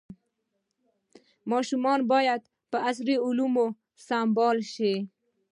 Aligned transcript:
ماشومان 1.51 1.99
باید 2.11 2.41
په 2.71 2.77
عصري 2.87 3.15
علومو 3.25 3.65
سمبال 4.07 4.57
شي. 4.73 4.93